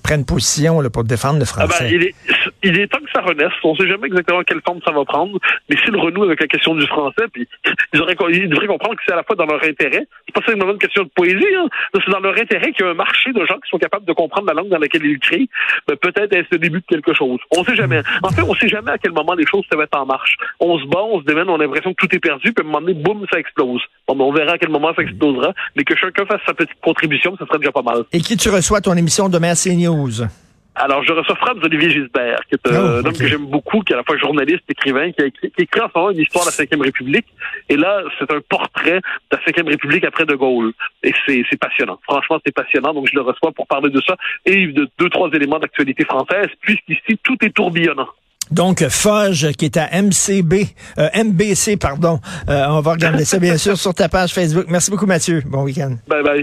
prennent 0.04 0.24
position 0.24 0.80
là, 0.80 0.90
pour 0.90 1.02
défendre 1.02 1.40
le 1.40 1.46
ah 1.56 1.66
ben, 1.66 1.68
français. 1.68 1.90
il, 1.92 2.04
est, 2.04 2.14
il, 2.62 2.78
est, 2.78 2.86
temps 2.86 3.00
que 3.00 3.10
ça 3.12 3.22
renaisse. 3.22 3.52
On 3.64 3.72
ne 3.72 3.78
sait 3.78 3.88
jamais 3.88 4.06
exactement 4.06 4.42
quelle 4.44 4.60
forme 4.64 4.78
ça 4.84 4.92
va 4.92 5.04
prendre, 5.04 5.38
mais 5.68 5.76
c'est 5.84 5.90
le 5.90 5.98
renouveau 5.98 6.26
avec 6.26 6.40
la 6.40 6.46
question 6.46 6.76
du 6.76 6.86
français, 6.86 7.24
puis 7.32 7.48
ils, 7.92 8.00
auraient, 8.00 8.16
ils 8.30 8.48
devraient 8.48 8.68
comprendre 8.68 8.94
que 8.94 9.02
c'est 9.04 9.12
à 9.12 9.16
la 9.16 9.24
fois 9.24 9.34
dans 9.34 9.46
leur 9.46 9.62
intérêt 9.64 10.06
c'est 10.26 10.34
pas 10.34 10.46
simplement 10.46 10.72
une 10.72 10.78
question 10.78 11.02
de 11.04 11.10
poésie. 11.14 11.54
Hein. 11.56 11.68
C'est 11.94 12.10
dans 12.10 12.20
leur 12.20 12.36
intérêt 12.38 12.72
qu'il 12.72 12.84
y 12.84 12.88
a 12.88 12.92
un 12.92 12.94
marché 12.94 13.32
de 13.32 13.44
gens 13.46 13.56
qui 13.56 13.70
sont 13.70 13.78
capables 13.78 14.04
de 14.04 14.12
comprendre 14.12 14.46
la 14.46 14.54
langue 14.54 14.68
dans 14.68 14.78
laquelle 14.78 15.04
ils 15.04 15.18
créent. 15.18 15.48
Mais 15.88 15.96
peut-être 15.96 16.32
est-ce 16.32 16.48
le 16.52 16.58
début 16.58 16.80
de 16.80 16.86
quelque 16.86 17.14
chose. 17.14 17.38
On 17.56 17.64
sait 17.64 17.76
jamais. 17.76 18.02
En 18.22 18.30
fait, 18.30 18.42
on 18.42 18.54
sait 18.54 18.68
jamais 18.68 18.92
à 18.92 18.98
quel 18.98 19.12
moment 19.12 19.34
les 19.34 19.46
choses 19.46 19.64
se 19.70 19.76
mettent 19.76 19.94
en 19.94 20.06
marche. 20.06 20.36
On 20.60 20.78
se 20.78 20.86
bat, 20.86 21.02
on 21.02 21.20
se 21.20 21.24
démène, 21.24 21.48
on 21.48 21.56
a 21.56 21.64
l'impression 21.64 21.92
que 21.94 22.06
tout 22.06 22.14
est 22.14 22.20
perdu, 22.20 22.52
puis 22.52 22.64
à 22.64 22.68
un 22.68 22.70
moment 22.70 22.80
donné, 22.80 22.94
boum, 22.94 23.26
ça 23.30 23.38
explose. 23.38 23.82
Bon, 24.08 24.16
ben, 24.16 24.24
on 24.24 24.32
verra 24.32 24.52
à 24.52 24.58
quel 24.58 24.70
moment 24.70 24.92
ça 24.94 25.02
explosera. 25.02 25.52
Mais 25.76 25.84
que 25.84 25.96
chacun 25.96 26.24
fasse 26.26 26.40
sa 26.46 26.54
petite 26.54 26.80
contribution, 26.82 27.36
ça 27.38 27.46
serait 27.46 27.58
déjà 27.58 27.72
pas 27.72 27.82
mal. 27.82 28.04
Et 28.12 28.20
qui 28.20 28.36
tu 28.36 28.48
reçois 28.48 28.80
ton 28.80 28.94
émission 28.96 29.28
demain 29.28 29.50
à 29.50 29.54
CNews? 29.54 30.26
Alors, 30.74 31.04
je 31.04 31.12
reçois 31.12 31.36
Franz 31.36 31.60
Olivier 31.62 31.90
Gisbert, 31.90 32.40
qui 32.48 32.54
est 32.54 32.72
un 32.72 33.00
oh, 33.00 33.06
homme 33.06 33.12
que 33.12 33.26
j'aime 33.26 33.46
beaucoup, 33.46 33.80
qui 33.80 33.92
est 33.92 33.94
à 33.94 33.98
la 33.98 34.04
fois 34.04 34.16
journaliste, 34.16 34.62
écrivain, 34.68 35.12
qui 35.12 35.22
a 35.22 35.26
écrit, 35.26 35.50
qui 35.50 35.62
écrit 35.62 35.80
en 35.80 35.88
ce 35.88 35.98
moment 35.98 36.10
une 36.10 36.20
histoire 36.20 36.46
de 36.46 36.50
la 36.50 36.76
Ve 36.76 36.80
République. 36.80 37.26
Et 37.68 37.76
là, 37.76 38.02
c'est 38.18 38.30
un 38.32 38.40
portrait 38.48 39.00
de 39.30 39.36
la 39.36 39.62
Ve 39.62 39.68
République 39.68 40.04
après 40.04 40.24
De 40.24 40.34
Gaulle. 40.34 40.72
Et 41.02 41.12
c'est 41.26 41.58
passionnant. 41.58 41.98
Franchement, 42.04 42.38
c'est 42.44 42.54
passionnant. 42.54 42.94
Donc, 42.94 43.06
je 43.10 43.14
le 43.14 43.22
reçois 43.22 43.52
pour 43.52 43.66
parler 43.66 43.90
de 43.90 44.00
ça 44.00 44.16
et 44.46 44.66
de 44.68 44.88
deux, 44.98 45.10
trois 45.10 45.28
éléments 45.32 45.58
d'actualité 45.58 46.04
française, 46.04 46.48
puisqu'ici, 46.62 47.18
tout 47.22 47.36
est 47.42 47.50
tourbillonnant. 47.50 48.08
Donc, 48.50 48.86
Foge, 48.88 49.52
qui 49.52 49.66
est 49.66 49.76
à 49.76 49.88
MCB, 50.02 50.54
euh, 50.98 51.08
MBC, 51.14 51.76
pardon. 51.76 52.18
Euh, 52.48 52.66
on 52.68 52.80
va 52.80 52.92
regarder 52.92 53.24
ça, 53.24 53.38
bien 53.38 53.56
sûr, 53.56 53.76
sur 53.78 53.94
ta 53.94 54.08
page 54.08 54.32
Facebook. 54.32 54.66
Merci 54.68 54.90
beaucoup, 54.90 55.06
Mathieu. 55.06 55.42
Bon 55.46 55.62
week-end. 55.62 55.96
Bye 56.08 56.22
bye. 56.22 56.40